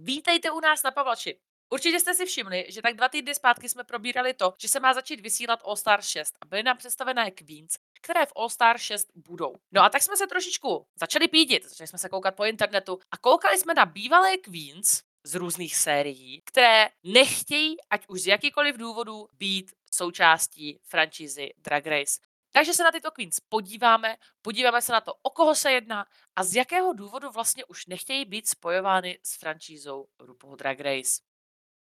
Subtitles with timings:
[0.00, 1.38] Vítejte u nás na Pavlači.
[1.70, 4.94] Určitě jste si všimli, že tak dva týdny zpátky jsme probírali to, že se má
[4.94, 9.08] začít vysílat All Star 6 a byly nám představené Queens, které v All Star 6
[9.14, 9.54] budou.
[9.72, 13.16] No a tak jsme se trošičku začali pídit, začali jsme se koukat po internetu a
[13.16, 19.28] koukali jsme na bývalé Queens z různých sérií, které nechtějí, ať už z jakýkoliv důvodu,
[19.32, 22.20] být součástí franšízy Drag Race.
[22.58, 26.06] Takže se na tyto queens podíváme, podíváme se na to, o koho se jedná
[26.36, 31.22] a z jakého důvodu vlastně už nechtějí být spojovány s franšízou RuPaul Drag Race.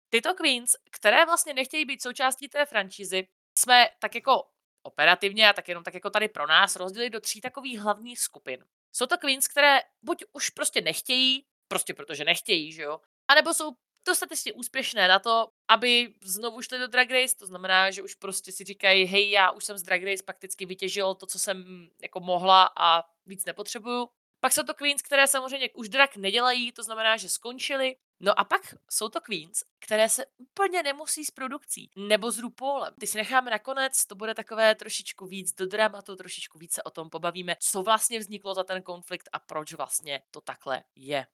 [0.09, 4.43] Tyto queens, které vlastně nechtějí být součástí té franšízy, jsme tak jako
[4.83, 8.65] operativně a tak jenom tak jako tady pro nás rozdělili do tří takových hlavních skupin.
[8.91, 13.71] Jsou to queens, které buď už prostě nechtějí, prostě protože nechtějí, že jo, anebo jsou
[14.05, 18.51] dostatečně úspěšné na to, aby znovu šli do Drag Race, to znamená, že už prostě
[18.51, 22.19] si říkají, hej, já už jsem z Drag Race prakticky vytěžil to, co jsem jako
[22.19, 24.09] mohla a víc nepotřebuju.
[24.39, 27.95] Pak jsou to queens, které samozřejmě už drag nedělají, to znamená, že skončili.
[28.19, 32.93] No a pak jsou to queens, které se úplně nemusí s produkcí nebo s RuPaulem.
[32.99, 37.09] Ty si necháme nakonec, to bude takové trošičku víc do dramatu, trošičku více o tom
[37.09, 41.25] pobavíme, co vlastně vzniklo za ten konflikt a proč vlastně to takhle je.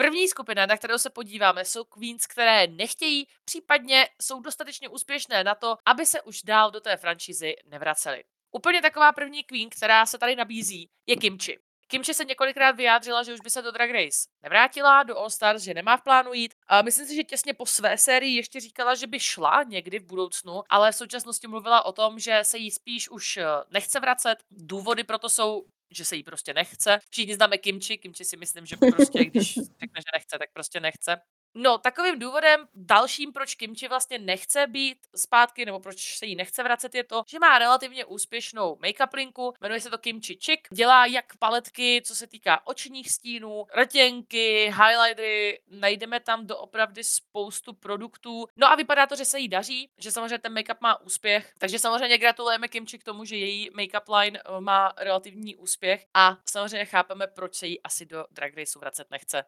[0.00, 5.54] První skupina, na kterou se podíváme, jsou queens, které nechtějí, případně jsou dostatečně úspěšné na
[5.54, 8.24] to, aby se už dál do té franšízy nevraceli.
[8.52, 11.58] Úplně taková první queen, která se tady nabízí, je Kimchi.
[11.88, 15.62] Kimchi se několikrát vyjádřila, že už by se do Drag Race nevrátila, do All Stars,
[15.62, 16.54] že nemá v plánu jít.
[16.68, 20.06] A myslím si, že těsně po své sérii ještě říkala, že by šla někdy v
[20.06, 24.36] budoucnu, ale v současnosti mluvila o tom, že se jí spíš už eh, nechce vracet.
[24.50, 26.98] Důvody pro to jsou že se jí prostě nechce.
[27.10, 31.16] Všichni známe Kimchi, Kimchi si myslím, že prostě, když řekne, že nechce, tak prostě nechce.
[31.60, 36.62] No, takovým důvodem dalším, proč Kimchi vlastně nechce být zpátky, nebo proč se jí nechce
[36.62, 41.06] vracet, je to, že má relativně úspěšnou make-up linku, jmenuje se to Kimchi Chick, dělá
[41.06, 48.46] jak paletky, co se týká očních stínů, rtěnky, highlightery, najdeme tam doopravdy spoustu produktů.
[48.56, 51.78] No a vypadá to, že se jí daří, že samozřejmě ten make-up má úspěch, takže
[51.78, 56.06] samozřejmě gratulujeme Kimchi k tomu, že její make-up line eh, má relativní úspěch.
[56.14, 59.44] A samozřejmě chápeme, proč se jí asi do Drag Raceu vracet nechce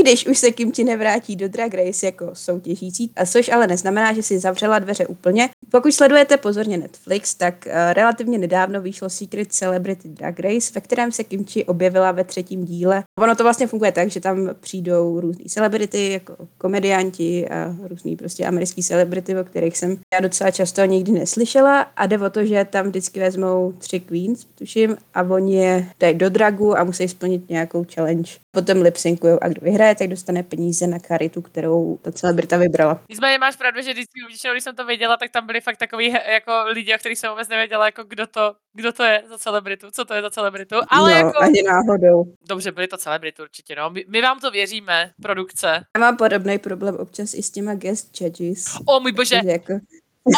[0.00, 4.22] když už se Kimchi nevrátí do Drag Race jako soutěžící, a což ale neznamená, že
[4.22, 5.48] si zavřela dveře úplně.
[5.70, 11.12] Pokud sledujete pozorně Netflix, tak uh, relativně nedávno vyšlo Secret Celebrity Drag Race, ve kterém
[11.12, 13.04] se Kimchi objevila ve třetím díle.
[13.18, 18.46] Ono to vlastně funguje tak, že tam přijdou různý celebrity, jako komedianti a různý prostě
[18.46, 22.66] americký celebrity, o kterých jsem já docela často nikdy neslyšela a jde o to, že
[22.70, 27.50] tam vždycky vezmou tři queens, tuším, a oni je dají do dragu a musí splnit
[27.50, 28.32] nějakou challenge.
[28.56, 33.00] Potom lipsynkujou a kdo vyhraje, vyhraje, tak dostane peníze na charitu, kterou ta celebrita vybrala.
[33.08, 34.20] Nicméně máš pravdu, že vždycky,
[34.52, 37.48] když jsem to viděla, tak tam byli fakt takový jako lidi, o kterých jsem vůbec
[37.48, 40.76] nevěděla, jako kdo to, kdo to je za celebritu, co to je za celebritu.
[40.88, 41.38] Ale no, jako...
[41.38, 42.24] ani náhodou.
[42.48, 43.90] Dobře, byli to celebritu určitě, no.
[43.90, 45.66] My, my, vám to věříme, produkce.
[45.96, 48.64] Já mám podobný problém občas i s těma guest judges.
[48.86, 49.40] O můj bože.
[49.44, 49.72] Jako...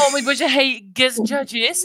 [0.07, 1.83] O můj bože, hej, guest judges,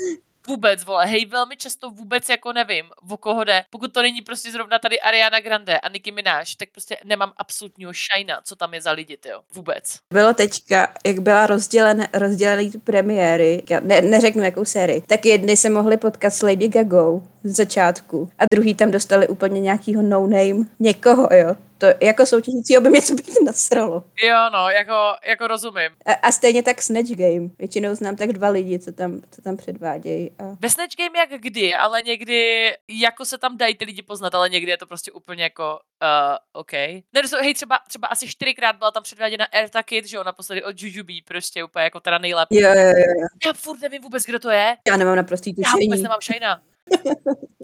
[0.48, 3.66] vůbec, vole, hej, velmi často vůbec jako nevím, o koho jde.
[3.70, 7.94] Pokud to není prostě zrovna tady Ariana Grande a Nicki Minaj, tak prostě nemám absolutního
[7.94, 10.00] šajna, co tam je za lidi, jo, vůbec.
[10.14, 15.98] Bylo teďka, jak byla rozdělen, rozdělený premiéry, ne, neřeknu jakou sérii, tak jedny se mohly
[15.98, 21.56] potkat s Lady Gagou z začátku a druhý tam dostali úplně nějakýho no-name někoho, jo
[21.84, 24.04] to jako soutěžícího by mě to být nasralo.
[24.24, 25.90] Jo, no, jako, jako rozumím.
[26.06, 27.50] A, a stejně tak Snatch Game.
[27.60, 30.32] Většinou znám tak dva lidi, co tam, co tam předvádějí.
[30.40, 30.44] A...
[30.60, 34.50] Ve Snatch Game jak kdy, ale někdy jako se tam dají ty lidi poznat, ale
[34.50, 36.74] někdy je to prostě úplně jako uh, OK.
[36.74, 40.82] Ne, hej, třeba, třeba asi čtyřikrát byla tam předváděna Erta Kid, že jo, naposledy od
[40.82, 42.60] Jujubee, prostě úplně jako teda nejlepší.
[42.60, 43.28] Jo, jo, jo.
[43.46, 44.78] Já furt nevím vůbec, kdo to je.
[44.88, 45.82] Já nemám naprostý tušení.
[45.82, 46.62] Já vůbec nemám šajna.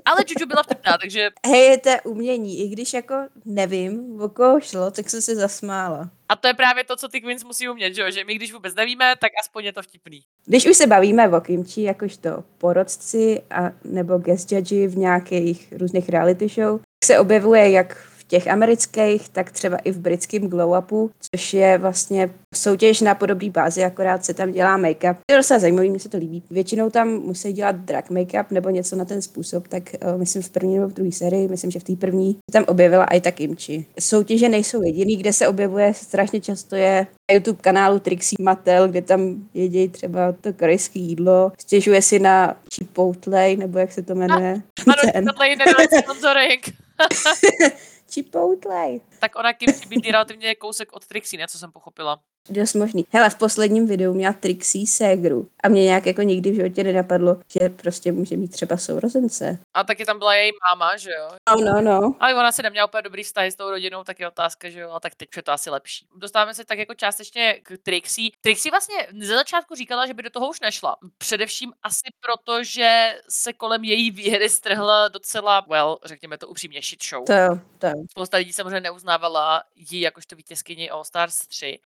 [0.06, 1.30] Ale Juju byla vtipná, takže...
[1.47, 2.59] Hej, je to umění.
[2.59, 3.16] I když jako
[3.46, 6.09] nevím, o koho šlo, tak jsem se zasmála.
[6.30, 8.75] A to je právě to, co ty Queens musí umět, že, že my když vůbec
[8.75, 10.22] nevíme, tak aspoň je to vtipný.
[10.46, 16.09] Když už se bavíme o kimči, jakožto porodci a nebo guest judge v nějakých různých
[16.09, 21.53] reality show, se objevuje jak těch amerických, tak třeba i v britském Glow Upu, což
[21.53, 25.15] je vlastně soutěž na podobné bázi, akorát se tam dělá make-up.
[25.25, 26.44] To je docela zajímavý, mi se to líbí.
[26.51, 30.50] Většinou tam musí dělat drag make-up nebo něco na ten způsob, tak uh, myslím v
[30.50, 33.31] první nebo v druhé sérii, myslím, že v té první se tam objevila i ta
[33.31, 33.86] kimchi.
[34.00, 39.01] Soutěže nejsou jediný, kde se objevuje strašně často je na YouTube kanálu Trixie Mattel, kde
[39.01, 44.62] tam jedí třeba to korejské jídlo, stěžuje si na Chipotle, nebo jak se to jmenuje.
[44.88, 44.95] Ano,
[45.33, 46.62] Chipotle je sponsoring.
[48.13, 49.00] Chipotle.
[49.19, 52.19] Tak ona kimchi být relativně kousek od Trixie, ne, co jsem pochopila.
[52.50, 53.06] Dost možný.
[53.10, 57.38] Hele, v posledním videu měla Trixie ségru a mě nějak jako nikdy v životě nenapadlo,
[57.48, 59.60] že prostě může mít třeba sourozence.
[59.74, 61.30] A taky tam byla její máma, že jo?
[61.50, 62.16] No, no, no.
[62.19, 64.92] Ale ona si neměla úplně dobrý vztah s tou rodinou, tak je otázka, že jo,
[64.92, 66.07] a tak teď je to asi lepší.
[66.16, 68.30] Dostáváme se tak jako částečně k Trixie.
[68.42, 70.95] Trixie vlastně ze začátku říkala, že by do toho už nešla.
[71.18, 77.04] Především asi proto, že se kolem její výhry strhla docela, well, řekněme to upřímně, shit
[77.04, 77.25] show.
[77.25, 77.88] To to.
[78.12, 81.80] Spousta lidí samozřejmě neuznávala ji jakožto vítězkyni All Stars 3.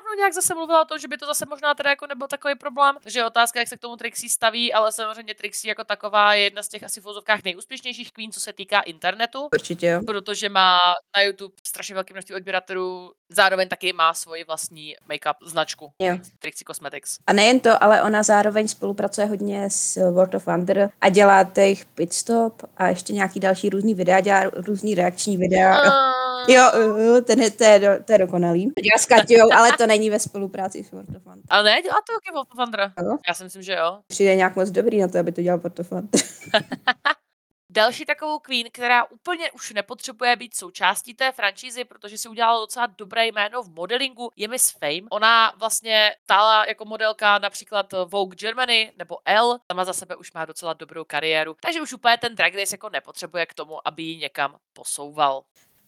[0.00, 2.54] Nedávno nějak zase mluvila o tom, že by to zase možná teda jako nebyl takový
[2.54, 6.34] problém, takže je otázka, jak se k tomu Trixie staví, ale samozřejmě Trixie jako taková
[6.34, 10.00] je jedna z těch asi v vozovkách nejúspěšnějších queen, co se týká internetu Určitě jo.
[10.06, 10.78] protože má
[11.16, 16.18] na YouTube strašně velké množství odběratelů, zároveň taky má svoji vlastní make-up značku Jo.
[16.38, 17.18] Trixie Cosmetics.
[17.26, 21.84] A nejen to, ale ona zároveň spolupracuje hodně s World of Wonder a dělá těch
[21.84, 25.82] pitstop a ještě nějaký další různý videa, dělá různý reakční videa.
[25.82, 28.72] Uh, Jo, jo, ten je, to, je do, to je dokonalý.
[28.82, 31.44] Dělá s Kaťou, ale to není ve spolupráci s World of Wonder.
[31.50, 32.92] ale ne, dělá to taky Wolf of Wonder.
[33.02, 33.16] Jo.
[33.28, 34.00] Já si myslím, že jo.
[34.06, 35.92] Přijde nějak moc dobrý na to, aby to dělal World of.
[37.72, 42.86] Další takovou queen, která úplně už nepotřebuje být součástí té franšízy, protože si udělala docela
[42.86, 45.08] dobré jméno v modelingu, je Miss Fame.
[45.10, 50.44] Ona vlastně stála jako modelka například Vogue Germany nebo Elle, sama za sebe už má
[50.44, 54.16] docela dobrou kariéru, takže už úplně ten Drag Race jako nepotřebuje k tomu, aby ji
[54.16, 55.42] někam posouval.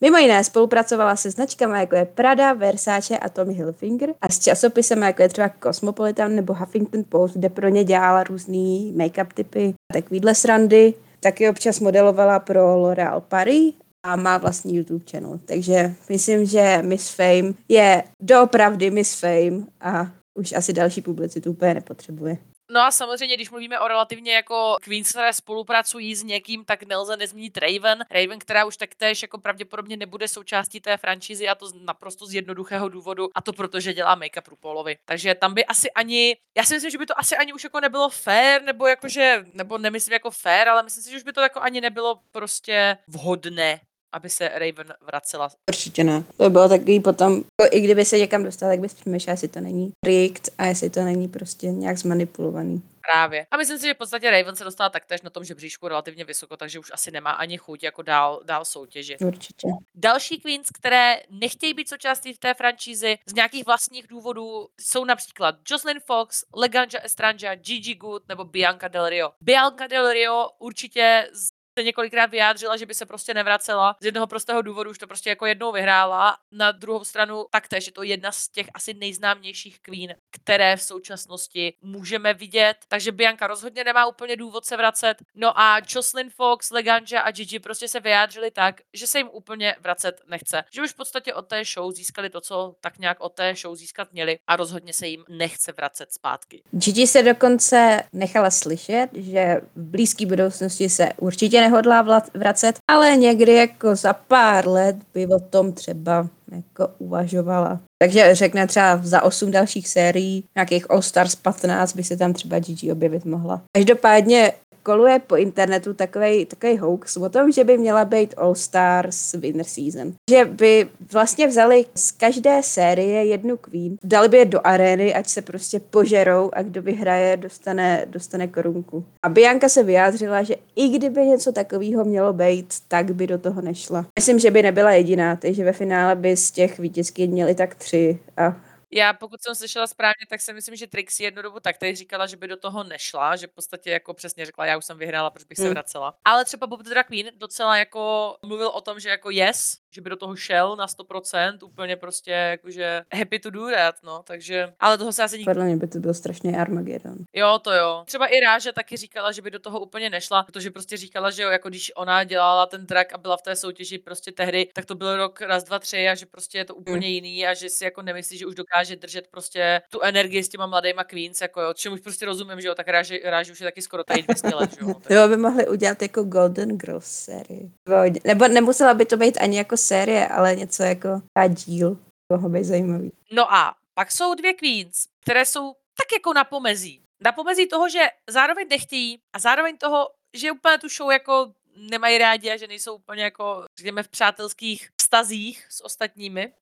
[0.04, 5.02] Mimo jiné spolupracovala se značkami jako je Prada, Versace a Tommy Hilfiger a s časopisem
[5.02, 10.34] jako je třeba Cosmopolitan nebo Huffington Post, kde pro ně dělala různý make-up typy, takovýhle
[10.34, 10.94] srandy.
[11.20, 13.74] Taky občas modelovala pro L'Oréal Paris
[14.06, 15.40] a má vlastní YouTube channel.
[15.44, 21.74] Takže myslím, že Miss Fame je doopravdy Miss Fame a už asi další publicitu úplně
[21.74, 22.36] nepotřebuje.
[22.72, 27.16] No a samozřejmě, když mluvíme o relativně jako queens, které spolupracují s někým, tak nelze
[27.16, 28.04] nezmínit Raven.
[28.10, 32.88] Raven, která už taktéž jako pravděpodobně nebude součástí té franšízy a to naprosto z jednoduchého
[32.88, 34.96] důvodu a to proto, že dělá make-up RuPaulovi.
[35.04, 37.80] Takže tam by asi ani, já si myslím, že by to asi ani už jako
[37.80, 41.40] nebylo fair, nebo jakože, nebo nemyslím jako fair, ale myslím si, že už by to
[41.40, 43.80] jako ani nebylo prostě vhodné
[44.12, 45.48] aby se Raven vracela.
[45.70, 46.24] Určitě ne.
[46.36, 49.48] To by bylo takový potom, jako i kdyby se někam dostal, tak bys přemýšlel, jestli
[49.48, 52.82] to není rigged a jestli to není prostě nějak zmanipulovaný.
[53.12, 53.46] Právě.
[53.50, 56.56] A myslím si, že v podstatě Raven se dostala taktéž na tom žebříčku relativně vysoko,
[56.56, 59.20] takže už asi nemá ani chuť jako dál, dál soutěžit.
[59.20, 59.68] Určitě.
[59.94, 65.54] Další queens, které nechtějí být součástí v té franšízi z nějakých vlastních důvodů, jsou například
[65.70, 69.32] Jocelyn Fox, Leganja Estranja, Gigi Good nebo Bianca Del Rio.
[69.40, 73.96] Bianca Del Rio určitě z se několikrát vyjádřila, že by se prostě nevracela.
[74.00, 76.36] Z jednoho prostého důvodu už to prostě jako jednou vyhrála.
[76.52, 81.74] Na druhou stranu taktéž je to jedna z těch asi nejznámějších queen, které v současnosti
[81.82, 82.76] můžeme vidět.
[82.88, 85.14] Takže Bianca rozhodně nemá úplně důvod se vracet.
[85.34, 89.76] No a Jocelyn Fox, Leganja a Gigi prostě se vyjádřili tak, že se jim úplně
[89.80, 90.64] vracet nechce.
[90.70, 93.76] Že už v podstatě od té show získali to, co tak nějak od té show
[93.76, 96.62] získat měli a rozhodně se jim nechce vracet zpátky.
[96.70, 103.54] Gigi se dokonce nechala slyšet, že v blízké budoucnosti se určitě nehodlá vracet, ale někdy
[103.54, 107.80] jako za pár let by o tom třeba jako uvažovala.
[108.02, 112.58] Takže řekne třeba za 8 dalších sérií, nějakých All Stars 15 by se tam třeba
[112.58, 113.62] Gigi objevit mohla.
[113.76, 119.32] Každopádně koluje po internetu takový takový hoax o tom, že by měla být All Stars
[119.32, 120.12] Winner Season.
[120.30, 125.26] Že by vlastně vzali z každé série jednu queen, dali by je do arény, ať
[125.28, 129.04] se prostě požerou a kdo vyhraje, dostane, dostane korunku.
[129.22, 133.62] A Bianca se vyjádřila, že i kdyby něco takového mělo být, tak by do toho
[133.62, 134.06] nešla.
[134.18, 138.18] Myslím, že by nebyla jediná, takže ve finále by z těch vítězky měli tak tři
[138.36, 138.56] a
[138.94, 142.26] Já pokud jsem slyšela správně, tak si myslím, že Trixie jednu dobu tak tady říkala,
[142.26, 145.30] že by do toho nešla, že v podstatě jako přesně řekla, já už jsem vyhrála,
[145.30, 145.72] proč bych se Hmm.
[145.72, 146.14] vracela.
[146.24, 150.00] Ale třeba Bob the Drag Queen docela jako mluvil o tom, že jako yes, že
[150.00, 154.72] by do toho šel na 100%, úplně prostě jakože happy to do that, no, takže,
[154.80, 157.16] ale toho se asi nikdo podle mě by to byl strašný Armageddon.
[157.32, 158.02] Jo, to jo.
[158.06, 161.42] Třeba i Ráža taky říkala, že by do toho úplně nešla, protože prostě říkala, že
[161.42, 164.84] jo, jako když ona dělala ten track a byla v té soutěži prostě tehdy, tak
[164.84, 167.68] to byl rok raz, dva, tři a že prostě je to úplně jiný a že
[167.70, 171.60] si jako nemyslí, že už dokáže držet prostě tu energii s těma mladýma queens, jako
[171.60, 174.48] jo, čemuž prostě rozumím, že jo, tak Ráži, Ráži už je taky skoro tady 200
[174.48, 174.86] let, že jo.
[174.88, 177.70] no, tak- Jo, by mohli udělat jako Golden Girls sérii.
[177.88, 181.98] Nebo- Nebo nemusela by to být ani jako série, ale něco jako a díl.
[182.32, 183.12] Mohlo být zajímavý.
[183.32, 187.02] No a pak jsou dvě queens, které jsou tak jako na pomezí.
[187.20, 192.18] Na pomezí toho, že zároveň nechtějí a zároveň toho, že úplně tu show jako nemají
[192.18, 196.52] rádi a že nejsou úplně jako, řekněme, v přátelských vztazích s ostatními.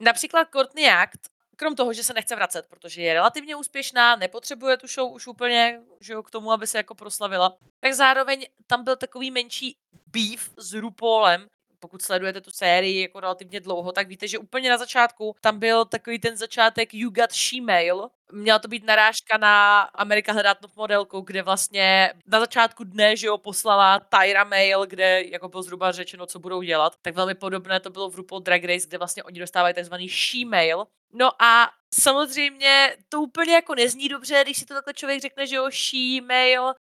[0.00, 4.86] Například Courtney Act, krom toho, že se nechce vracet, protože je relativně úspěšná, nepotřebuje tu
[4.86, 8.96] show už úplně že jo, k tomu, aby se jako proslavila, tak zároveň tam byl
[8.96, 11.48] takový menší beef s RuPaulem,
[11.80, 15.84] pokud sledujete tu sérii jako relativně dlouho, tak víte, že úplně na začátku tam byl
[15.84, 21.20] takový ten začátek You Got She-Mail, Měla to být narážka na Amerika hledá top modelku,
[21.20, 26.26] kde vlastně na začátku dne, že jo, poslala Tyra mail, kde jako bylo zhruba řečeno,
[26.26, 26.92] co budou dělat.
[27.02, 30.86] Tak velmi podobné to bylo v RuPaul Drag Race, kde vlastně oni dostávají takzvaný she-mail.
[31.12, 35.56] No a samozřejmě to úplně jako nezní dobře, když si to takhle člověk řekne, že
[35.56, 36.74] jo, she-mail.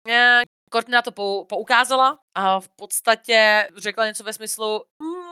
[0.72, 1.12] Courtney na to
[1.48, 4.84] poukázala a v podstatě řekla něco ve smyslu,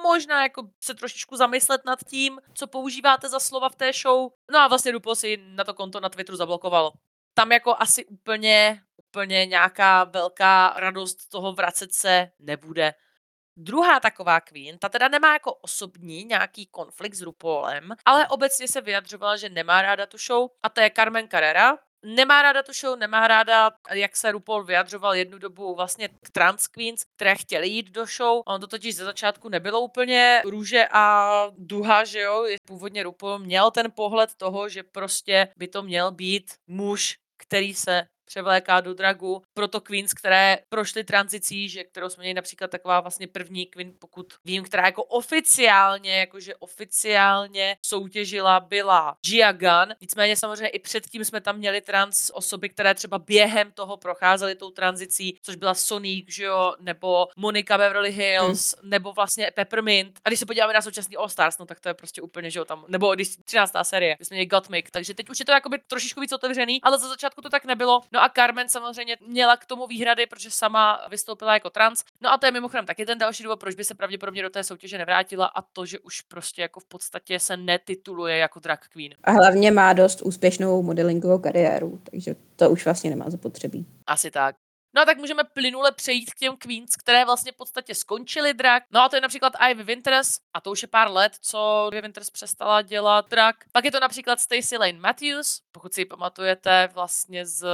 [0.02, 4.30] možná jako se trošičku zamyslet nad tím, co používáte za slova v té show.
[4.50, 6.92] No a vlastně RuPaul si na to konto na Twitteru zablokoval.
[7.34, 12.94] Tam jako asi úplně, úplně nějaká velká radost toho vracet se nebude.
[13.56, 18.80] Druhá taková queen, ta teda nemá jako osobní nějaký konflikt s RuPaulem, ale obecně se
[18.80, 22.98] vyjadřovala, že nemá ráda tu show a to je Carmen Carrera, nemá ráda tu show,
[22.98, 27.90] nemá ráda, jak se RuPaul vyjadřoval jednu dobu vlastně k trans queens, které chtěly jít
[27.90, 28.42] do show.
[28.46, 32.46] On to totiž ze začátku nebylo úplně růže a duha, že jo.
[32.66, 38.02] Původně RuPaul měl ten pohled toho, že prostě by to měl být muž, který se
[38.30, 39.42] převléká do dragu.
[39.54, 44.26] Proto Queens, které prošly tranzicí, že kterou jsme měli například taková vlastně první Queen, pokud
[44.44, 49.94] vím, která jako oficiálně, jakože oficiálně soutěžila, byla Gia Gunn.
[50.00, 54.70] Nicméně samozřejmě i předtím jsme tam měli trans osoby, které třeba během toho procházely tou
[54.70, 58.90] tranzicí, což byla Sonic, že jo, nebo Monika Beverly Hills, hmm.
[58.90, 60.20] nebo vlastně Peppermint.
[60.24, 62.58] A když se podíváme na současný All Stars, no tak to je prostě úplně, že
[62.58, 63.72] jo, tam, nebo když 13.
[63.82, 67.08] série, jsme měli Gottmik, takže teď už je to jakoby trošičku víc otevřený, ale za
[67.08, 68.00] začátku to tak nebylo.
[68.12, 72.04] No a Carmen samozřejmě měla k tomu výhrady, protože sama vystoupila jako trans.
[72.20, 74.64] No a to je mimochodem taky ten další důvod, proč by se pravděpodobně do té
[74.64, 79.14] soutěže nevrátila a to, že už prostě jako v podstatě se netituluje jako drag queen.
[79.24, 83.86] A hlavně má dost úspěšnou modelingovou kariéru, takže to už vlastně nemá zapotřebí.
[84.06, 84.56] Asi tak.
[84.94, 88.82] No a tak můžeme plynule přejít k těm Queens, které vlastně v podstatě skončily drag.
[88.90, 92.00] No a to je například Ivy Winters, a to už je pár let, co Ivy
[92.00, 93.54] Winters přestala dělat drag.
[93.72, 97.66] Pak je to například Stacey Lane Matthews, pokud si ji pamatujete vlastně z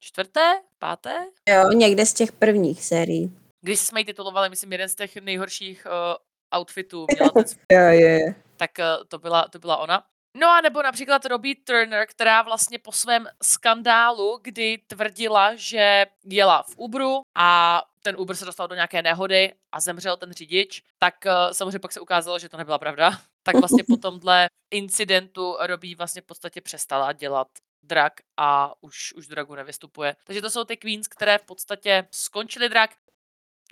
[0.00, 1.14] čtvrté, páté?
[1.48, 3.38] Jo, někde z těch prvních sérií.
[3.60, 7.06] Když jsme ji titulovali, myslím, jeden z těch nejhorších uh, outfitů.
[7.14, 7.44] Měla ten...
[7.72, 8.32] jo, jo.
[8.56, 10.04] Tak uh, to, byla, to byla ona.
[10.34, 16.62] No a nebo například Robbie Turner, která vlastně po svém skandálu, kdy tvrdila, že jela
[16.62, 21.14] v Uberu a ten Uber se dostal do nějaké nehody a zemřel ten řidič, tak
[21.26, 23.10] uh, samozřejmě pak se ukázalo, že to nebyla pravda.
[23.44, 27.48] Tak vlastně po tomhle incidentu Robbie vlastně v podstatě přestala dělat
[27.82, 30.16] drag a už, už dragu nevystupuje.
[30.24, 32.90] Takže to jsou ty queens, které v podstatě skončily drag.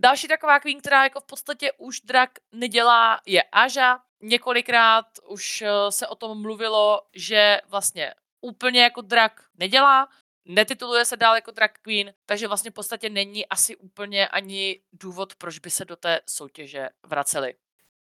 [0.00, 5.92] Další taková queen, která jako v podstatě už drag nedělá, je Aja, Několikrát už eh,
[5.92, 10.08] se o tom mluvilo, že vlastně úplně jako drak nedělá,
[10.44, 15.34] netituluje se dál jako drag queen, takže vlastně v podstatě není asi úplně ani důvod,
[15.34, 17.54] proč by se do té soutěže vraceli.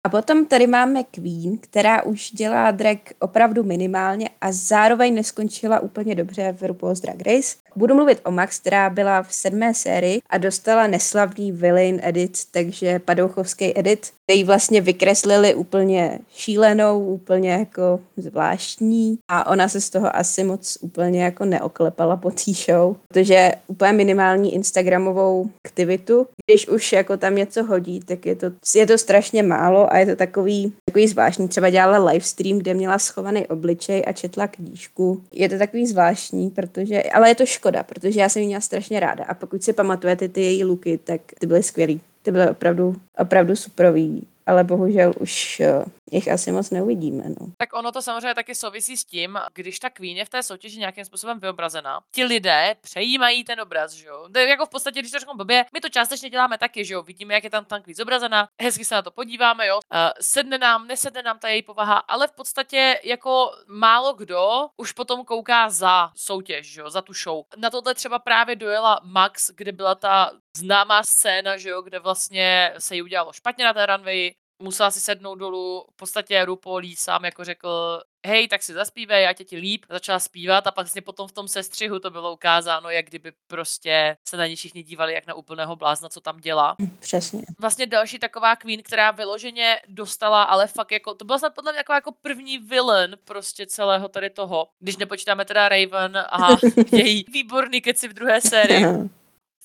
[0.06, 6.14] A potom tady máme Queen, která už dělá drag opravdu minimálně a zároveň neskončila úplně
[6.14, 7.56] dobře v RuPaul's Drag Race.
[7.76, 12.98] Budu mluvit o Max, která byla v sedmé sérii a dostala neslavný villain edit, takže
[12.98, 20.16] padouchovský edit, který vlastně vykreslili úplně šílenou, úplně jako zvláštní a ona se z toho
[20.16, 26.92] asi moc úplně jako neoklepala po té show, protože úplně minimální Instagramovou aktivitu, když už
[26.92, 30.72] jako tam něco hodí, tak je to, je to strašně málo a je to takový,
[30.84, 31.48] takový zvláštní.
[31.48, 35.22] Třeba dělala livestream, kde měla schovaný obličej a četla knížku.
[35.32, 39.00] Je to takový zvláštní, protože, ale je to škoda, protože já jsem ji měla strašně
[39.00, 42.00] ráda a pokud si pamatujete ty její luky, tak ty byly skvělý.
[42.22, 47.24] Ty byly opravdu, opravdu superový ale bohužel už eh, jich asi moc neuvidíme.
[47.28, 47.46] No.
[47.56, 51.04] Tak ono to samozřejmě taky souvisí s tím, když ta je v té soutěži nějakým
[51.04, 52.00] způsobem vyobrazená.
[52.14, 54.28] Ti lidé přejímají ten obraz, že jo.
[54.32, 56.94] To je jako v podstatě, když to řeknu blbě, my to částečně děláme taky, že
[56.94, 57.02] jo.
[57.02, 59.76] Vidíme, jak je tam Queen zobrazená, hezky se na to podíváme, jo.
[59.76, 64.92] Uh, sedne nám, nesedne nám ta její povaha, ale v podstatě jako málo kdo už
[64.92, 67.44] potom kouká za soutěž, že jo, za tu show.
[67.56, 72.74] Na tohle třeba právě dojela Max, kde byla ta známá scéna, že jo, kde vlastně
[72.78, 76.96] se jí udělalo špatně na té runway, musela si sednout dolů, v podstatě RuPaul jí
[76.96, 80.84] sám jako řekl, hej, tak si zaspívej, já tě ti líp, začala zpívat a pak
[80.86, 84.82] vlastně potom v tom sestřihu to bylo ukázáno, jak kdyby prostě se na ní všichni
[84.82, 86.76] dívali jak na úplného blázna, co tam dělá.
[86.82, 87.42] Hm, přesně.
[87.58, 91.80] Vlastně další taková queen, která vyloženě dostala, ale fakt jako, to byla snad podle mě
[91.80, 96.48] taková jako první villain prostě celého tady toho, když nepočítáme teda Raven a
[96.92, 98.86] její výborný keci v druhé sérii.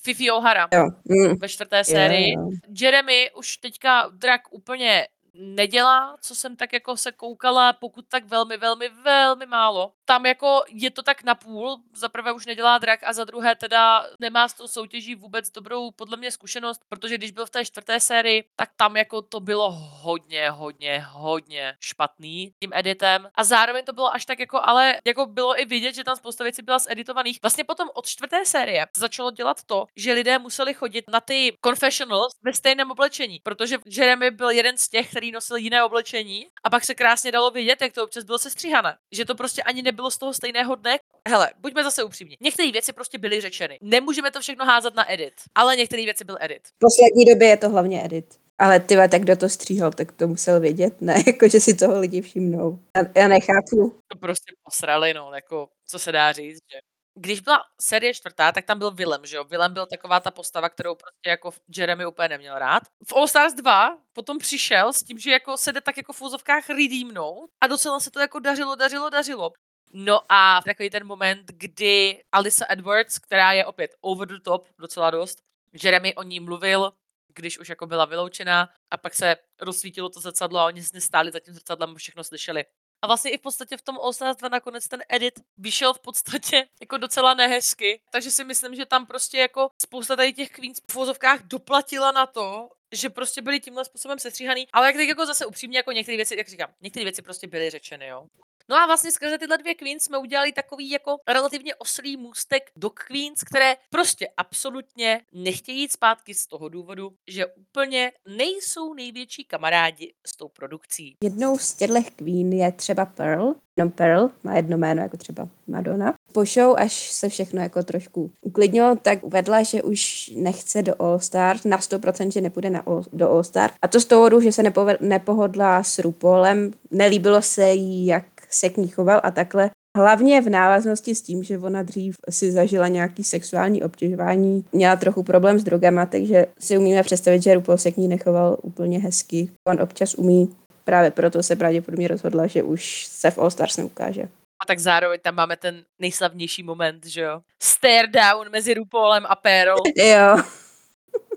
[0.02, 0.84] Fifi O'Hara jo.
[1.04, 1.38] Mm.
[1.38, 2.34] ve čtvrté sérii.
[2.34, 2.50] Jo, jo.
[2.80, 8.56] Jeremy už teďka drak úplně nedělá, co jsem tak jako se koukala, pokud tak velmi,
[8.56, 9.92] velmi, velmi málo.
[10.04, 14.06] Tam jako je to tak napůl, za prvé už nedělá drak a za druhé teda
[14.20, 18.00] nemá s tou soutěží vůbec dobrou podle mě zkušenost, protože když byl v té čtvrté
[18.00, 23.92] sérii, tak tam jako to bylo hodně, hodně, hodně špatný tím editem a zároveň to
[23.92, 27.38] bylo až tak jako, ale jako bylo i vidět, že tam spousta věcí byla zeditovaných.
[27.42, 32.32] Vlastně potom od čtvrté série začalo dělat to, že lidé museli chodit na ty confessionals
[32.42, 36.84] ve stejném oblečení, protože Jeremy byl jeden z těch, který nosil jiné oblečení a pak
[36.84, 38.96] se krásně dalo vidět, jak to občas bylo sestříhané.
[39.12, 40.98] Že to prostě ani nebylo z toho stejného dne.
[41.28, 42.36] Hele, buďme zase upřímní.
[42.40, 43.78] Některé věci prostě byly řečeny.
[43.82, 46.62] Nemůžeme to všechno házet na edit, ale některé věci byl edit.
[46.68, 48.42] V poslední době je to hlavně edit.
[48.58, 51.14] Ale ty tak kdo to stříhal, tak to musel vědět, ne?
[51.26, 52.78] Jako, že si toho lidi všimnou.
[52.96, 54.00] Já, já nechápu.
[54.08, 56.78] To prostě posrali, no, jako, co se dá říct, že
[57.14, 59.44] když byla série čtvrtá, tak tam byl Willem, že jo?
[59.44, 62.82] Willem byl taková ta postava, kterou prostě jako Jeremy úplně neměl rád.
[63.08, 66.22] V All Stars 2 potom přišel s tím, že jako se jde tak jako v
[66.22, 69.52] úzovkách redeemnout a docela se to jako dařilo, dařilo, dařilo.
[69.92, 75.10] No a takový ten moment, kdy Alisa Edwards, která je opět over the top docela
[75.10, 75.42] dost,
[75.82, 76.92] Jeremy o ní mluvil,
[77.34, 81.40] když už jako byla vyloučená a pak se rozsvítilo to zrcadlo a oni stáli za
[81.40, 82.64] tím zrcadlem a všechno slyšeli.
[83.02, 86.00] A vlastně i v podstatě v tom All Stars 2 nakonec ten edit vyšel v
[86.00, 88.00] podstatě jako docela nehezky.
[88.12, 92.26] Takže si myslím, že tam prostě jako spousta tady těch queens v vozovkách doplatila na
[92.26, 94.66] to, že prostě byli tímhle způsobem sestříhaný.
[94.72, 97.70] Ale jak tak jako zase upřímně, jako některé věci, jak říkám, některé věci prostě byly
[97.70, 98.26] řečeny, jo.
[98.68, 102.90] No a vlastně skrze tyhle dvě Queens jsme udělali takový jako relativně oslý můstek do
[102.90, 110.14] Queens, které prostě absolutně nechtějí jít zpátky z toho důvodu, že úplně nejsou největší kamarádi
[110.26, 111.16] s tou produkcí.
[111.24, 116.14] Jednou z těchto Queen je třeba Pearl, No Pearl, má jedno jméno jako třeba Madonna.
[116.32, 121.18] Po show, až se všechno jako trošku uklidnilo, tak uvedla, že už nechce do All
[121.18, 123.70] Star, na 100%, že nepůjde na all, do All Star.
[123.82, 124.62] A to z toho, že se
[125.00, 129.70] nepohodla s RuPaulem, nelíbilo se jí, jak se k ní choval a takhle.
[129.96, 135.22] Hlavně v návaznosti s tím, že ona dřív si zažila nějaký sexuální obtěžování, měla trochu
[135.22, 139.50] problém s drogama, takže si umíme představit, že RuPaul se k ní nechoval úplně hezky.
[139.68, 144.22] On občas umí, právě proto se pravděpodobně rozhodla, že už se v All Stars neukáže.
[144.62, 147.40] A tak zároveň tam máme ten nejslavnější moment, že jo?
[147.62, 149.76] Stare down mezi RuPaulem a Pearl.
[149.96, 150.36] jo.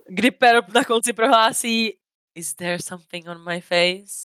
[0.08, 1.94] Kdy Pearl na konci prohlásí
[2.36, 4.28] Is there something on my face?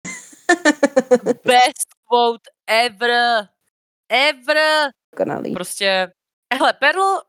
[1.45, 3.47] Best quote ever.
[4.09, 4.89] Ever.
[5.17, 5.53] Konalý.
[5.53, 6.11] Prostě,
[6.53, 7.22] hele, Perl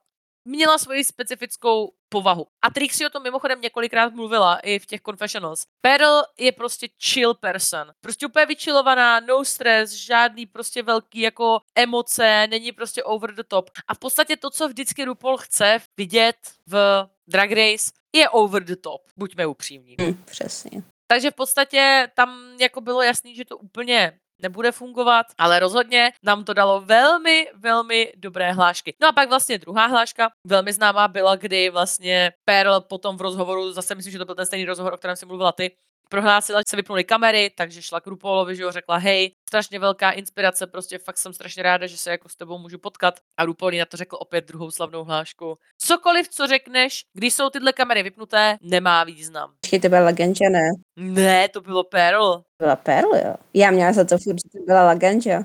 [0.44, 2.46] měla svoji specifickou povahu.
[2.62, 5.66] A Trixie o tom mimochodem několikrát mluvila i v těch confessionals.
[5.80, 7.92] Pearl je prostě chill person.
[8.00, 13.70] Prostě úplně vyčilovaná, no stress, žádný prostě velký jako emoce, není prostě over the top.
[13.88, 16.36] A v podstatě to, co vždycky RuPaul chce vidět
[16.66, 19.02] v Drag Race, je over the top.
[19.16, 19.96] Buďme upřímní.
[20.00, 20.82] Mm, přesně.
[21.06, 26.44] Takže v podstatě tam jako bylo jasný, že to úplně nebude fungovat, ale rozhodně nám
[26.44, 28.94] to dalo velmi, velmi dobré hlášky.
[29.00, 33.72] No a pak vlastně druhá hláška, velmi známá byla, kdy vlastně Pearl potom v rozhovoru,
[33.72, 35.76] zase myslím, že to byl ten stejný rozhovor, o kterém si mluvila ty,
[36.10, 40.10] prohlásila, že se vypnuly kamery, takže šla k Rupolovi, že ho řekla, hej, strašně velká
[40.10, 43.20] inspirace, prostě fakt jsem strašně ráda, že se jako s tebou můžu potkat.
[43.36, 45.54] A Rupol na to řekl opět druhou slavnou hlášku.
[45.78, 49.52] Cokoliv, co řekneš, když jsou tyhle kamery vypnuté, nemá význam.
[49.60, 50.70] Počkej, to byla Lagenja, ne?
[50.96, 52.42] Ne, to bylo Pearl.
[52.58, 53.34] Byla Pearl, jo.
[53.54, 55.38] Já měla za to furt, že to byla Lagenja.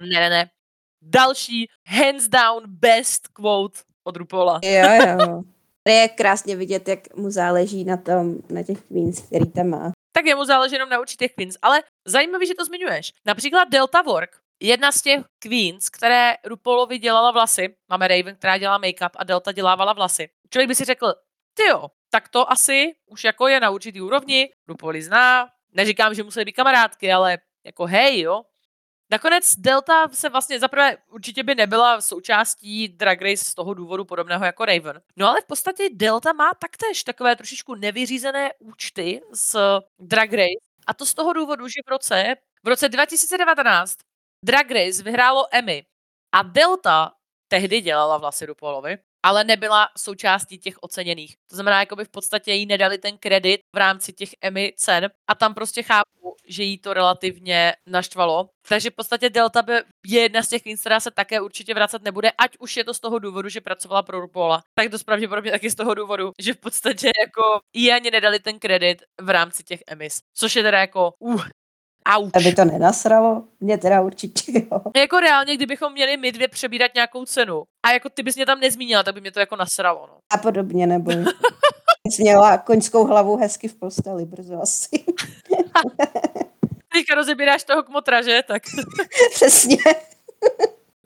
[0.00, 0.50] Ne, ne, ne.
[1.02, 4.60] Další hands down best quote od Rupola.
[4.64, 5.42] Jo, jo.
[5.88, 10.26] Je krásně vidět, jak mu záleží na tom, na těch queens, který tam má tak
[10.26, 11.56] jemu záleží jenom na určitých queens.
[11.62, 13.12] Ale zajímavý, že to zmiňuješ.
[13.26, 18.78] Například Delta Work, jedna z těch queens, které Rupolovi dělala vlasy, máme Raven, která dělá
[18.78, 20.28] make-up a Delta dělávala vlasy.
[20.50, 21.14] Člověk by si řekl,
[21.54, 26.22] ty jo, tak to asi už jako je na určitý úrovni, Rupoli zná, neříkám, že
[26.22, 28.42] musí být kamarádky, ale jako hej, jo,
[29.12, 34.44] Nakonec Delta se vlastně zaprvé určitě by nebyla součástí Drag Race z toho důvodu podobného
[34.44, 35.00] jako Raven.
[35.16, 40.64] No ale v podstatě Delta má taktéž takové trošičku nevyřízené účty s Drag Race.
[40.86, 43.96] A to z toho důvodu, že v roce, v roce 2019
[44.44, 45.84] Drag Race vyhrálo Emmy
[46.34, 47.12] a Delta
[47.48, 51.36] tehdy dělala vlasy Polovi ale nebyla součástí těch oceněných.
[51.50, 55.10] To znamená, jako by v podstatě jí nedali ten kredit v rámci těch Emmy cen
[55.30, 58.48] a tam prostě chápu, že jí to relativně naštvalo.
[58.68, 59.72] Takže v podstatě Delta by
[60.06, 63.00] je jedna z těch která se také určitě vracet nebude, ať už je to z
[63.00, 66.56] toho důvodu, že pracovala pro RuPaula, tak to pravděpodobně taky z toho důvodu, že v
[66.56, 70.20] podstatě jako jí ani nedali ten kredit v rámci těch Emmys.
[70.34, 71.44] Což je teda jako, uh,
[72.06, 72.30] Auč.
[72.34, 73.44] Aby to nenasralo?
[73.60, 74.80] Mě teda určitě jo.
[74.96, 78.60] Jako reálně, kdybychom měli my dvě přebírat nějakou cenu a jako ty bys mě tam
[78.60, 80.06] nezmínila, tak by mě to jako nasralo.
[80.08, 80.14] No.
[80.34, 81.12] A podobně nebo.
[82.10, 84.88] Jsi měla koňskou hlavu hezky v posteli brzo asi.
[86.92, 88.42] Teďka rozebíráš toho kmotra, že?
[88.48, 88.62] Tak
[89.34, 89.76] Přesně.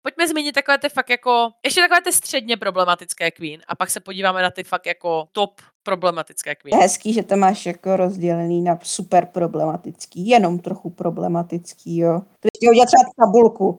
[0.03, 3.99] Pojďme zmínit takové ty fakt jako, ještě takové ty středně problematické Queen a pak se
[3.99, 6.81] podíváme na ty fakt jako top problematické Je Queen.
[6.81, 12.19] hezký, že to máš jako rozdělený na super problematický, jenom trochu problematický, jo.
[12.19, 13.77] To ještě udělat třeba tabulku.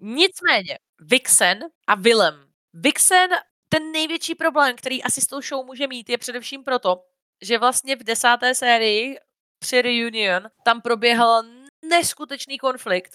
[0.00, 2.34] Nicméně, Vixen a Willem.
[2.74, 3.30] Vixen,
[3.68, 7.02] ten největší problém, který asi s tou show může mít, je především proto,
[7.42, 9.16] že vlastně v desáté sérii
[9.58, 11.42] při Reunion tam proběhl
[11.88, 13.12] neskutečný konflikt,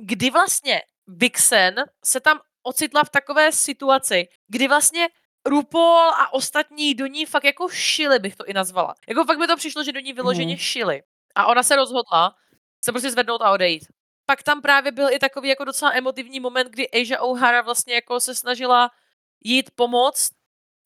[0.00, 0.80] kdy vlastně
[1.16, 5.08] Vixen se tam ocitla v takové situaci, kdy vlastně
[5.46, 8.94] RuPaul a ostatní do ní fakt jako šili, bych to i nazvala.
[9.08, 10.58] Jako fakt mi to přišlo, že do ní vyloženě Mhm.
[10.58, 11.02] šili.
[11.34, 12.34] A ona se rozhodla
[12.84, 13.84] se prostě zvednout a odejít.
[14.26, 18.20] Pak tam právě byl i takový jako docela emotivní moment, kdy Asia O'Hara vlastně jako
[18.20, 18.90] se snažila
[19.44, 20.30] jít pomoct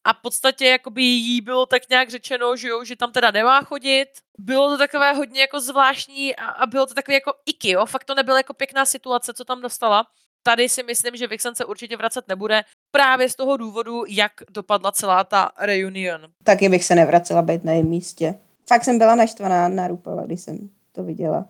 [0.04, 3.62] a v podstatě jakoby jí bylo tak nějak řečeno, že jo, že tam teda nemá
[3.62, 4.06] chodit.
[4.38, 8.04] Bylo to takové hodně jako zvláštní a, a bylo to takový jako iky, jo, fakt
[8.04, 10.06] to nebyla jako pěkná situace, co tam dostala.
[10.42, 14.92] Tady si myslím, že Vixen se určitě vracet nebude právě z toho důvodu, jak dopadla
[14.92, 16.20] celá ta reunion.
[16.44, 18.34] Taky bych se nevracela být na jejím místě.
[18.68, 21.46] Fakt jsem byla naštvaná na Rupala, když jsem to viděla.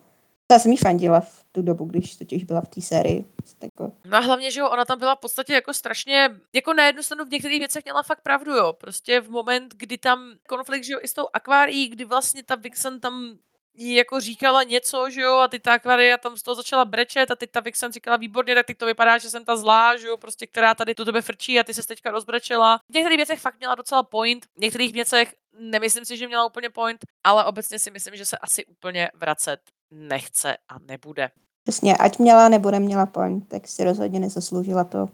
[0.52, 3.24] Já jsem jí fandila v tu dobu, když totiž byla v té sérii.
[3.62, 6.86] Jako, No a hlavně, že jo, ona tam byla v podstatě jako strašně, jako na
[6.86, 8.72] jednu stranu v některých věcech měla fakt pravdu, jo.
[8.72, 12.54] Prostě v moment, kdy tam konflikt, že jo, i s tou akvárií, kdy vlastně ta
[12.54, 13.38] Vixen tam
[13.74, 17.30] jí jako říkala něco, že jo, a ty ta akvária tam z toho začala brečet
[17.30, 20.06] a teď ta Vixen říkala výborně, tak teď to vypadá, že jsem ta zlá, že
[20.06, 22.78] jo, prostě, která tady do tebe frčí a ty se teďka rozbrečela.
[22.90, 26.70] V některých věcech fakt měla docela point, v některých věcech nemyslím si, že měla úplně
[26.70, 29.60] point, ale obecně si myslím, že se asi úplně vracet
[29.94, 31.30] nechce a nebude.
[31.62, 35.08] přesně, ať měla nebo neměla point, tak si rozhodně nezasloužila to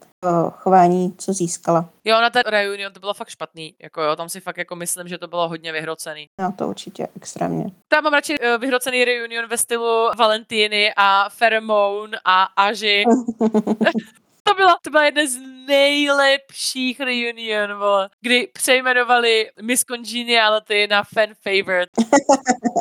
[0.50, 1.88] chování, co získala.
[2.04, 5.08] Jo, na ten reunion to bylo fakt špatný, jako jo, tam si fakt jako myslím,
[5.08, 6.26] že to bylo hodně vyhrocený.
[6.40, 7.64] No to určitě extrémně.
[7.88, 13.04] Tam mám radši eh, vyhrocený reunion ve stylu Valentiny a Pheromone a Aži.
[14.50, 15.36] To byla, to byla jedna z
[15.66, 21.90] nejlepších reunion, vole, kdy přejmenovali Miss Congeniality na fan favorite.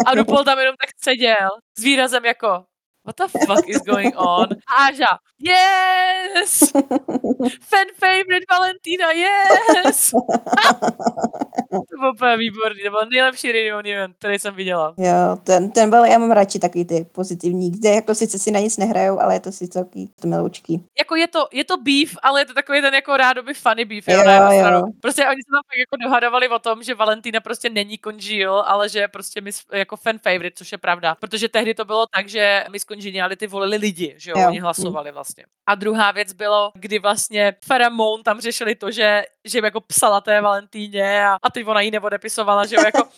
[0.06, 2.64] A RuPaul tam jenom tak seděl s výrazem jako
[3.10, 4.48] What the fuck is going on?
[4.68, 6.60] A Aža, yes!
[7.70, 10.12] Fan favorite Valentina, yes!
[11.72, 14.94] to bylo úplně výborný, to byl nejlepší reunion, který jsem viděla.
[14.98, 18.60] Jo, ten, ten byl, já mám radši takový ty pozitivní, kde jako sice si na
[18.60, 20.84] nic nehrajou, ale je to si celký to miloučký.
[21.00, 24.08] jako je to, je to beef, ale je to takový ten jako rádoby funny beef,
[24.08, 24.84] jo, Jo, jo.
[25.02, 28.90] Prostě oni se tam fakt jako dohadovali o tom, že Valentína prostě není congeal, ale
[28.90, 31.16] že je prostě mis, jako fan favorite, což je pravda.
[31.16, 35.12] Protože tehdy to bylo tak, že Miss Congeniality volili lidi, že jo, Jo, oni hlasovali
[35.12, 35.46] vlastně.
[35.68, 40.22] A druhá věc bylo, kdy vlastně Pheromone tam řešili to, že, že jim jako psala
[40.22, 43.10] té Valentíně a, a teď ona jí neodepisovala, že jo, jako,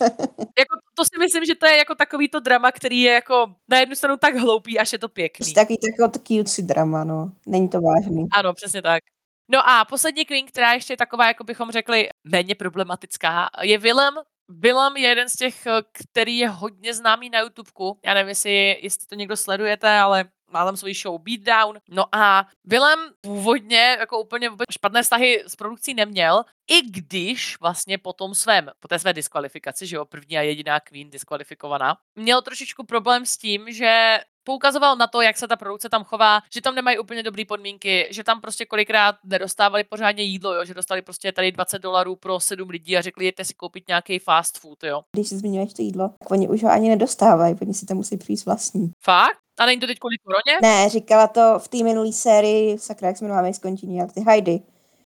[0.58, 3.78] jako to si myslím, že to je jako takový to drama, který je jako na
[3.78, 5.54] jednu stranu tak hloupý, až je to pěkný.
[5.54, 5.78] Takový
[6.12, 7.32] takový cutesy drama, no.
[7.46, 8.26] Není to vážný.
[8.32, 9.02] Ano, přesně tak.
[9.50, 14.14] No a poslední Queen, která ještě je taková, jako bychom řekli, méně problematická, je Willem.
[14.58, 17.98] Willem je jeden z těch, eh, který je hodně známý na YouTubeku.
[18.04, 21.78] Já nevím, jestli, jestli to někdo sledujete, ale má tam svůj show Beatdown.
[21.88, 27.98] No a Willem původně jako úplně vůbec špatné vztahy s produkcí neměl, i když vlastně
[27.98, 32.42] po tom svém, po té své diskvalifikaci, že jo, první a jediná Queen diskvalifikovaná, měl
[32.42, 36.60] trošičku problém s tím, že poukazoval na to, jak se ta produkce tam chová, že
[36.60, 41.02] tam nemají úplně dobré podmínky, že tam prostě kolikrát nedostávali pořádně jídlo, jo, že dostali
[41.02, 44.84] prostě tady 20 dolarů pro 7 lidí a řekli, jděte si koupit nějaký fast food,
[44.84, 45.02] jo.
[45.12, 48.16] Když si zmiňuješ to jídlo, tak oni už ho ani nedostávají, oni si tam musí
[48.16, 48.92] přijít vlastní.
[49.00, 49.38] Fakt?
[49.58, 50.58] A není to teď kvůli koroně?
[50.62, 54.62] Ne, říkala to v té minulé sérii, sakra, jak se jmenuje Miss Congeniality, Heidi.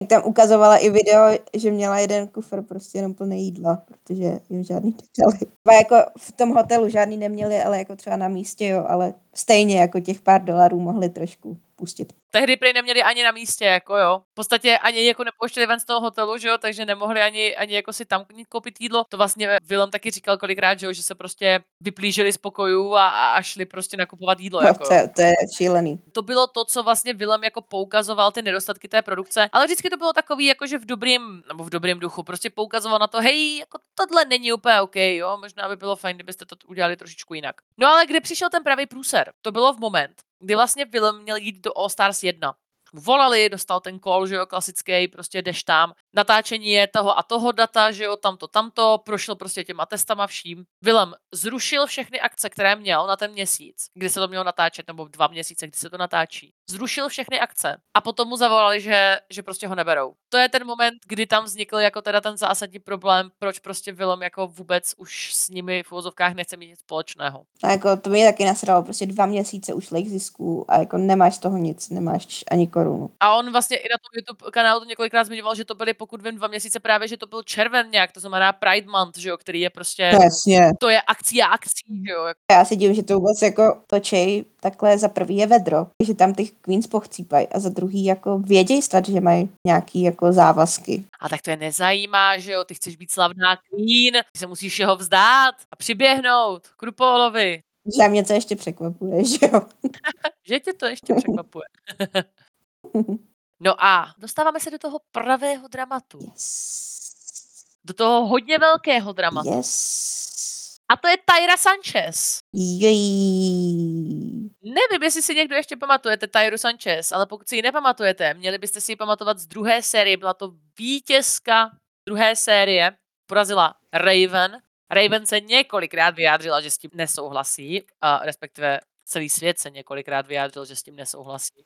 [0.07, 4.95] Tam ukazovala i video, že měla jeden kufr prostě jenom plný jídla, protože jim žádný
[5.17, 5.37] nedali.
[5.65, 9.79] A jako v tom hotelu žádný neměli, ale jako třeba na místě, jo, ale stejně
[9.79, 12.13] jako těch pár dolarů mohli trošku pustit.
[12.31, 14.21] Tehdy prý neměli ani na místě, jako jo.
[14.31, 17.73] V podstatě ani jako nepouštěli ven z toho hotelu, že jo, takže nemohli ani, ani
[17.75, 19.03] jako si tam koupit jídlo.
[19.09, 23.09] To vlastně Willem taky říkal kolikrát, že jo, že se prostě vyplížili z pokojů a,
[23.09, 25.97] a, šli prostě nakupovat jídlo, No, jako to, to je šílený.
[26.13, 29.97] to bylo to, co vlastně Willem jako poukazoval ty nedostatky té produkce, ale vždycky to
[29.97, 33.57] bylo takový, jako že v dobrým, nebo v dobrém duchu, prostě poukazoval na to, hej,
[33.57, 37.55] jako tohle není úplně OK, jo, možná by bylo fajn, kdybyste to udělali trošičku jinak.
[37.77, 39.31] No ale kde přišel ten pravý průser?
[39.41, 40.11] To bylo v moment,
[40.41, 42.55] kdy vlastně Willem měl jít do All Stars 1.
[42.93, 47.51] volali, dostal ten call, že jo, klasický, prostě jdeš tam, natáčení je toho a toho
[47.51, 50.65] data, že jo, tamto, tamto, prošel prostě těma testama vším.
[50.83, 55.07] Willem zrušil všechny akce, které měl na ten měsíc, kdy se to mělo natáčet, nebo
[55.07, 56.53] dva měsíce, kdy se to natáčí.
[56.69, 60.13] Zrušil všechny akce a potom mu zavolali, že, že prostě ho neberou.
[60.29, 64.21] To je ten moment, kdy tam vznikl jako teda ten zásadní problém, proč prostě Willem
[64.21, 67.43] jako vůbec už s nimi v uvozovkách nechce mít nic společného.
[67.63, 71.57] A jako to mě taky nasralo, prostě dva měsíce ušlých zisků a jako nemáš toho
[71.57, 73.09] nic, nemáš ani korunu.
[73.19, 76.21] A on vlastně i na tom YouTube kanálu to několikrát zmiňoval, že to byly pokud
[76.21, 79.37] vím dva měsíce právě, že to byl červen nějak, to znamená Pride Month, že jo,
[79.37, 80.71] který je prostě, Jasně.
[80.79, 82.25] to je akcí a akcí, že jo.
[82.51, 86.33] Já si divím, že to vůbec jako točej takhle za prvý je vedro, že tam
[86.33, 91.03] ty Queens pochcípají a za druhý jako vědějí snad, že mají nějaký jako závazky.
[91.19, 94.79] A tak to je nezajímá, že jo, ty chceš být slavná Queen, ty se musíš
[94.79, 97.61] jeho vzdát a přiběhnout k Rupolovi.
[97.97, 99.61] Že mě to ještě překvapuje, že jo.
[100.47, 101.65] Že tě to ještě překvapuje.
[103.63, 106.19] No a dostáváme se do toho pravého dramatu.
[106.21, 107.65] Yes.
[107.83, 109.57] Do toho hodně velkého dramatu.
[109.57, 110.77] Yes.
[110.89, 112.39] A to je Tyra Sanchez.
[112.53, 114.49] Jej.
[114.63, 118.81] Nevím, jestli si někdo ještě pamatujete Tyru Sanchez, ale pokud si ji nepamatujete, měli byste
[118.81, 120.17] si ji pamatovat z druhé série.
[120.17, 121.71] Byla to vítězka
[122.07, 122.91] druhé série.
[123.25, 124.61] Porazila Raven.
[124.91, 130.65] Raven se několikrát vyjádřila, že s tím nesouhlasí, a respektive celý svět se několikrát vyjádřil,
[130.65, 131.65] že s tím nesouhlasí.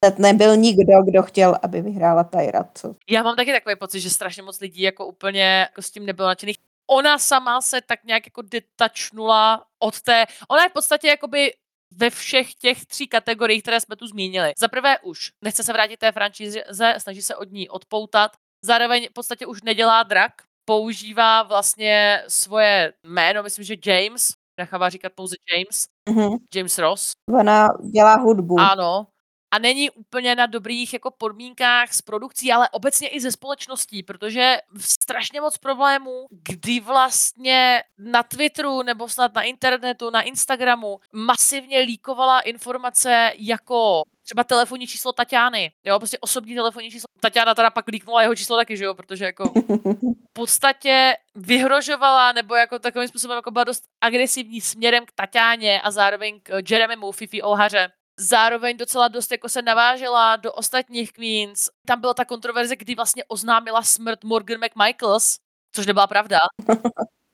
[0.00, 2.94] To nebyl nikdo, kdo chtěl, aby vyhrála Tyra, co?
[3.10, 6.28] Já mám taky takový pocit, že strašně moc lidí jako úplně jako s tím nebylo
[6.28, 6.56] nadšených.
[6.90, 11.52] Ona sama se tak nějak jako detačnula od té, ona je v podstatě jakoby
[11.96, 14.52] ve všech těch tří kategoriích, které jsme tu zmínili.
[14.58, 16.64] Za prvé už nechce se vrátit té franšíze,
[16.98, 18.30] snaží se od ní odpoutat,
[18.64, 20.32] zároveň v podstatě už nedělá drak,
[20.64, 26.36] používá vlastně svoje jméno, myslím, že James, nechává říkat pouze James, Mhm.
[26.54, 28.60] James Ross, Ona dělá hudbu.
[28.60, 29.06] ano.
[29.52, 34.58] A není úplně na dobrých jako podmínkách s produkcí, ale obecně i ze společností, protože
[34.78, 42.40] strašně moc problémů, kdy vlastně na Twitteru nebo snad na internetu, na Instagramu masivně líkovala
[42.40, 47.06] informace jako třeba telefonní číslo Tatiany, jo, prostě osobní telefonní číslo.
[47.20, 49.52] Tatiana teda pak líknula jeho číslo taky, že jo, protože jako
[50.30, 55.90] v podstatě vyhrožovala nebo jako takovým způsobem jako byla dost agresivní směrem k Tatáně a
[55.90, 57.92] zároveň k Jeremymu, Fifi Olhaře.
[58.18, 61.68] Zároveň docela dost jako se navážela do ostatních Queens.
[61.86, 65.38] Tam byla ta kontroverze, kdy vlastně oznámila smrt Morgan McMichaels,
[65.74, 66.38] což nebyla pravda.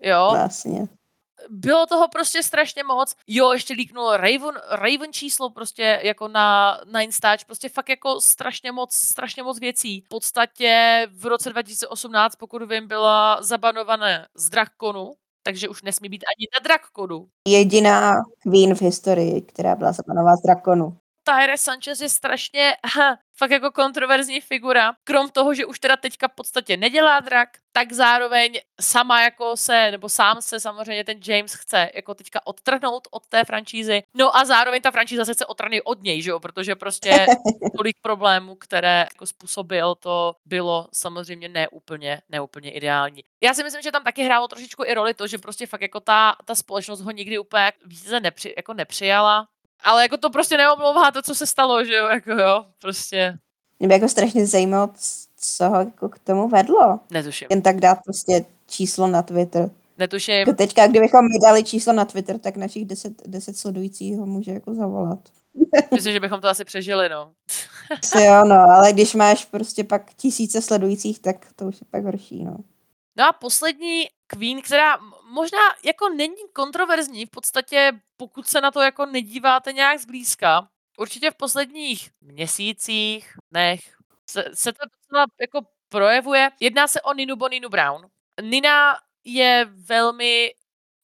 [0.03, 0.87] Jo, Vlastně.
[1.51, 3.15] Bylo toho prostě strašně moc.
[3.27, 8.73] Jo, ještě líknul Raven, Raven číslo prostě jako na, na Instač, prostě fakt jako strašně
[8.73, 10.01] moc, strašně moc věcí.
[10.01, 16.25] V podstatě v roce 2018, pokud vím, byla zabanované z Drakonu, takže už nesmí být
[16.25, 17.29] ani na Drakonu.
[17.49, 20.97] Jediná Queen v historii, která byla zapanovat z drakonu.
[21.27, 24.93] Tyre Sanchez je strašně ha, fakt jako kontroverzní figura.
[25.05, 29.91] Krom toho, že už teda teďka v podstatě nedělá drak, tak zároveň sama jako se,
[29.91, 34.03] nebo sám se samozřejmě ten James chce jako teďka odtrhnout od té franšízy.
[34.15, 37.27] No a zároveň ta franšíza se chce odtrhnout od něj, že jo, protože prostě
[37.77, 43.25] tolik problémů, které jako způsobil, to bylo samozřejmě neúplně, neúplně ideální.
[43.43, 46.01] Já si myslím, že tam taky hrálo trošičku i roli to, že prostě fakt jako
[46.01, 49.49] ta, ta společnost ho nikdy úplně více nepři, jako nepřijala.
[49.85, 53.39] Ale jako to prostě neomlouvá to, co se stalo, že jo, jako jo, prostě
[53.79, 54.91] Mě by jako strašně zajímalo,
[55.37, 57.01] co ho jako k tomu vedlo.
[57.11, 57.47] netuším.
[57.51, 59.71] Jen tak dát prostě číslo na Twitter.
[59.99, 60.35] Netuším.
[60.35, 64.51] Jako teďka, kdybychom mi dali číslo na Twitter, tak našich 10, 10 sledujících ho může
[64.51, 65.19] jako zavolat.
[65.95, 67.33] Myslím, že bychom to asi přežili, no.
[68.25, 72.45] Jo, no, ale když máš prostě pak tisíce sledujících, tak to už je pak horší,
[72.45, 72.57] no.
[73.19, 78.81] No a poslední Queen, která možná jako není kontroverzní, v podstatě pokud se na to
[78.81, 83.81] jako nedíváte nějak zblízka, určitě v posledních měsících, dnech,
[84.31, 86.51] se, se to docela jako projevuje.
[86.61, 88.07] Jedná se o Ninu Boninu Brown.
[88.43, 90.55] Nina je velmi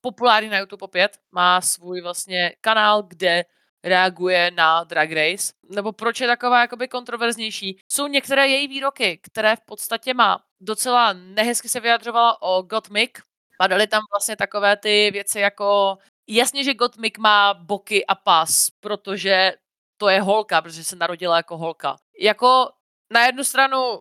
[0.00, 3.44] populární na YouTube opět, má svůj vlastně kanál, kde
[3.84, 7.78] reaguje na Drag Race, nebo proč je taková jakoby kontroverznější.
[7.88, 10.44] Jsou některé její výroky, které v podstatě má.
[10.60, 13.18] Docela nehezky se vyjadřovala o Gottmik.
[13.58, 19.52] Padaly tam vlastně takové ty věci jako jasně, že Gottmik má boky a pas, protože
[19.96, 21.96] to je holka, protože se narodila jako holka.
[22.20, 22.68] Jako
[23.12, 24.00] na jednu stranu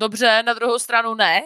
[0.00, 1.42] dobře, na druhou stranu ne.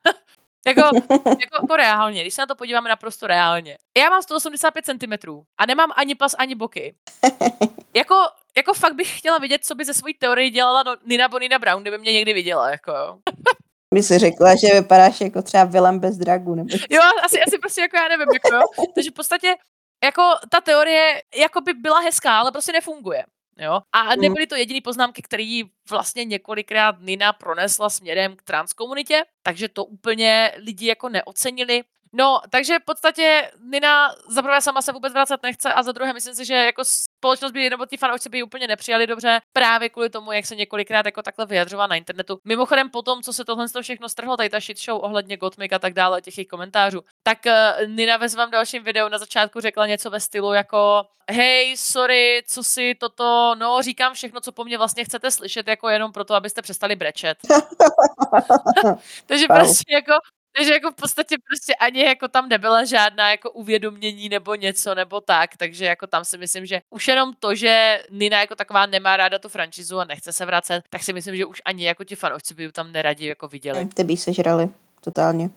[0.66, 0.80] jako,
[1.16, 3.78] jako, jako reálně, když se na to podíváme naprosto reálně.
[3.98, 6.94] Já mám 185 cm a nemám ani pas, ani boky.
[7.96, 8.14] Jako,
[8.56, 11.82] jako fakt bych chtěla vidět, co by ze svojí teorie dělala no, Nina Bonina Brown,
[11.82, 13.18] kdyby mě někdy viděla, jako
[13.94, 17.80] By si řekla, že vypadáš jako třeba Willem bez dragu, nebo Jo, asi, asi prostě
[17.80, 18.62] jako já nevím, jako jo.
[18.94, 19.54] Takže v podstatě
[20.04, 23.24] jako ta teorie jako by byla hezká, ale prostě nefunguje.
[23.58, 23.80] Jo?
[23.92, 24.20] A Mm.
[24.20, 29.84] nebyly to jediný poznámky, které vlastně několikrát Nina pronesla směrem k trans komunitě, takže to
[29.84, 31.82] úplně lidi jako neocenili.
[32.16, 36.12] No, takže v podstatě Nina za prvé sama se vůbec vracet nechce a za druhé
[36.12, 39.88] myslím si, že jako společnost by, nebo ty fanoušci by ji úplně nepřijali dobře právě
[39.88, 42.38] kvůli tomu, jak se několikrát jako takhle vyjadřovala na internetu.
[42.44, 45.92] Mimochodem potom, co se tohle všechno strhlo, tady ta shit show ohledně Gotmik a tak
[45.94, 50.10] dále, těch jejich komentářů, tak uh, Nina ve svém dalším videu na začátku řekla něco
[50.10, 55.04] ve stylu jako hej, sorry, co si toto, no říkám všechno, co po mně vlastně
[55.04, 57.38] chcete slyšet, jako jenom proto, abyste přestali brečet.
[59.26, 59.58] Takže Wow.
[59.58, 60.12] prostě jako
[60.56, 65.20] takže jako v podstatě prostě ani jako tam nebyla žádná jako uvědomění nebo něco nebo
[65.20, 69.16] tak, takže jako tam si myslím, že už jenom to, že Nina jako taková nemá
[69.16, 72.16] ráda tu franšizu a nechce se vracet, tak si myslím, že už ani jako ti
[72.16, 73.86] fanoušci by ji tam neradi jako viděli.
[73.86, 74.68] Ty by sežrali,
[75.00, 75.50] totálně.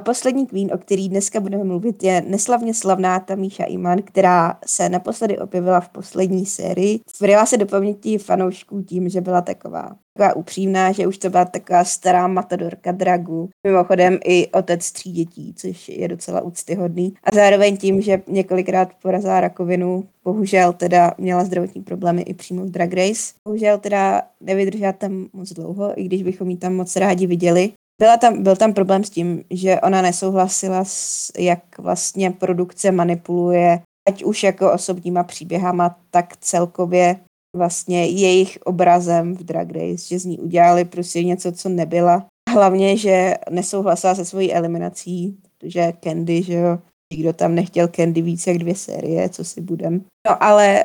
[0.00, 4.88] A poslední queen, o který dneska budeme mluvit, je neslavně slavná Tamíša Iman, která se
[4.88, 7.00] naposledy objevila v poslední sérii.
[7.20, 11.44] Vryla se do paměti fanoušků tím, že byla taková, taková upřímná, že už to byla
[11.44, 13.50] taková stará matadorka dragu.
[13.66, 17.14] Mimochodem i otec tří dětí, což je docela úctyhodný.
[17.24, 22.70] A zároveň tím, že několikrát porazila rakovinu, bohužel teda měla zdravotní problémy i přímo v
[22.70, 23.34] Drag Race.
[23.44, 27.72] Bohužel teda nevydržela tam moc dlouho, i když bychom ji tam moc rádi viděli.
[28.00, 33.80] Byla tam, byl tam problém s tím, že ona nesouhlasila s, jak vlastně produkce manipuluje,
[34.08, 37.20] ať už jako osobníma příběhama, tak celkově
[37.56, 42.26] vlastně jejich obrazem v Drag Race, že z ní udělali prostě něco, co nebyla.
[42.50, 46.78] Hlavně, že nesouhlasila se svojí eliminací, protože Candy, že jo,
[47.12, 50.04] nikdo tam nechtěl Candy víc jak dvě série, co si budem.
[50.28, 50.84] No ale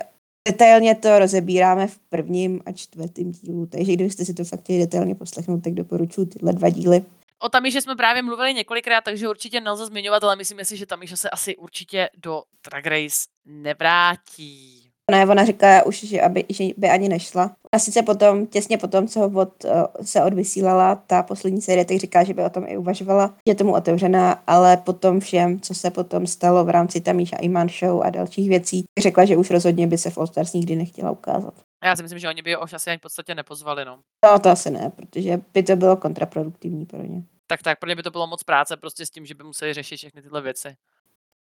[0.51, 5.15] detailně to rozebíráme v prvním a čtvrtém dílu, takže kdybyste si to fakt chtěli detailně
[5.15, 7.05] poslechnout, tak doporučuji tyhle dva díly.
[7.39, 11.15] O Tamíše jsme právě mluvili několikrát, takže určitě nelze zmiňovat, ale myslím si, že Tamíša
[11.15, 14.89] se asi určitě do Drag Race nevrátí.
[15.11, 17.55] Ne, ona říká už, že, aby, že by ani nešla.
[17.75, 22.23] A sice potom, těsně potom, co od, eh, se odvysílala ta poslední série, tak říká,
[22.23, 25.91] že by o tom i uvažovala, že je tomu otevřená, ale potom všem, co se
[25.91, 29.97] potom stalo v rámci Tamíša Iman Show a dalších věcí, řekla, že už rozhodně by
[29.97, 31.53] se v All Stars nikdy nechtěla ukázat.
[31.81, 33.99] A já si myslím, že oni by ho už asi ani v podstatě nepozvali, no.
[34.25, 37.23] No to asi ne, protože by to bylo kontraproduktivní pro ně.
[37.47, 39.73] Tak tak, pro ně by to bylo moc práce prostě s tím, že by museli
[39.73, 40.75] řešit všechny tyhle věci.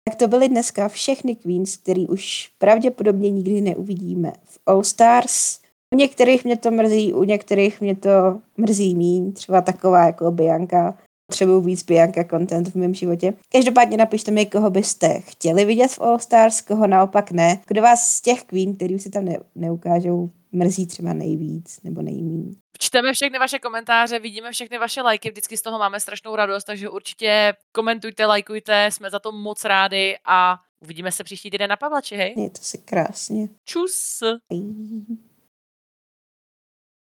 [0.04, 5.61] Tak to byly dneska všechny Queens, který už pravděpodobně nikdy neuvidíme v All Stars.
[5.94, 10.98] U některých mě to mrzí, u některých mě to mrzí míň, třeba taková jako Bianca.
[11.28, 13.34] Potřebuju víc Bianca content v mém životě.
[13.52, 17.62] Každopádně napište mi, koho byste chtěli vidět v All Stars, koho naopak ne.
[17.68, 22.02] Kdo vás z těch Queen, který už si tam ne- neukážou, mrzí třeba nejvíc nebo
[22.02, 22.56] nejmíň.
[22.80, 26.90] Čteme všechny vaše komentáře, vidíme všechny vaše lajky, vždycky z toho máme strašnou radost, takže
[26.90, 32.16] určitě komentujte, lajkujte, jsme za to moc rádi a uvidíme se příští týden na Pavlači,
[32.16, 32.34] hej?
[32.38, 33.50] Je to si krásně.
[33.66, 34.20] Čus!
[34.50, 35.31] Bye.